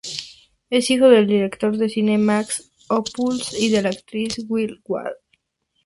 Es 0.71 0.89
hijo 0.89 1.09
del 1.09 1.27
director 1.27 1.77
de 1.77 1.87
cine 1.87 2.17
Max 2.17 2.71
Ophüls 2.89 3.53
y 3.53 3.69
de 3.69 3.83
la 3.83 3.89
actriz 3.89 4.39
Hilde 4.49 4.81
Wall. 4.85 5.13